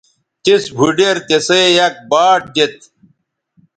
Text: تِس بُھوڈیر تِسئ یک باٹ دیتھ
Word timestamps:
تِس 0.43 0.63
بُھوڈیر 0.77 1.15
تِسئ 1.27 1.63
یک 1.77 1.95
باٹ 2.11 2.41
دیتھ 2.53 2.79